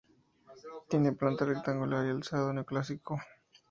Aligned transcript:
Tiene 0.89 1.11
planta 1.11 1.45
rectangular 1.45 2.03
y 2.07 2.09
alzado 2.09 2.51
neoclásico. 2.51 3.19